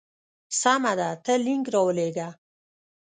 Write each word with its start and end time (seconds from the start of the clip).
سمه 0.61 0.93
ده 0.99 1.09
ته 1.23 1.33
لینک 1.45 1.65
راولېږه. 1.73 2.29